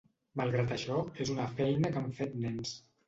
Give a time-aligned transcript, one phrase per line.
[0.39, 2.75] Malgrat això, és una feina que han fet nens.